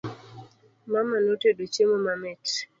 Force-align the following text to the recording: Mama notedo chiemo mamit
Mama 0.93 1.15
notedo 1.25 1.63
chiemo 1.73 1.97
mamit 2.05 2.43